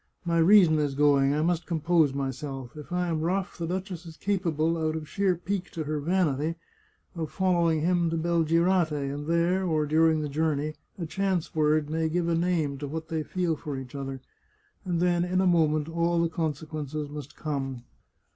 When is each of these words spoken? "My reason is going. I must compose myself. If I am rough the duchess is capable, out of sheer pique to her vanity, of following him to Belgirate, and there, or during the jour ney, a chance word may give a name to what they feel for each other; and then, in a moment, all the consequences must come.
"My 0.25 0.39
reason 0.39 0.79
is 0.79 0.95
going. 0.95 1.35
I 1.35 1.43
must 1.43 1.67
compose 1.67 2.11
myself. 2.11 2.75
If 2.75 2.91
I 2.91 3.07
am 3.09 3.21
rough 3.21 3.55
the 3.59 3.67
duchess 3.67 4.03
is 4.07 4.17
capable, 4.17 4.75
out 4.75 4.95
of 4.95 5.07
sheer 5.07 5.35
pique 5.35 5.69
to 5.73 5.83
her 5.83 5.99
vanity, 5.99 6.55
of 7.15 7.29
following 7.29 7.81
him 7.81 8.09
to 8.09 8.17
Belgirate, 8.17 8.91
and 9.13 9.27
there, 9.27 9.63
or 9.63 9.85
during 9.85 10.21
the 10.21 10.27
jour 10.27 10.55
ney, 10.55 10.73
a 10.97 11.05
chance 11.05 11.53
word 11.53 11.87
may 11.91 12.09
give 12.09 12.27
a 12.27 12.33
name 12.33 12.79
to 12.79 12.87
what 12.87 13.09
they 13.09 13.21
feel 13.21 13.55
for 13.55 13.77
each 13.77 13.93
other; 13.93 14.21
and 14.85 15.01
then, 15.01 15.23
in 15.23 15.39
a 15.39 15.45
moment, 15.45 15.87
all 15.87 16.19
the 16.19 16.29
consequences 16.29 17.07
must 17.07 17.35
come. 17.35 17.83